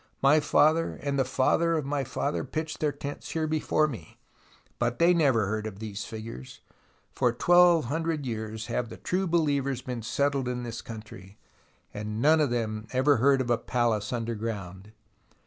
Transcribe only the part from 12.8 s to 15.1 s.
ever heard of a palace under ground.